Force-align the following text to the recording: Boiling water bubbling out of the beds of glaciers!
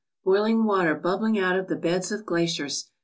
Boiling 0.23 0.63
water 0.63 0.95
bubbling 0.95 1.37
out 1.37 1.59
of 1.59 1.67
the 1.67 1.75
beds 1.75 2.11
of 2.11 2.25
glaciers! 2.25 2.89